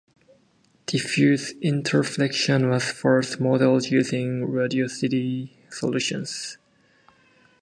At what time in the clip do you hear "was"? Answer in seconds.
2.71-2.85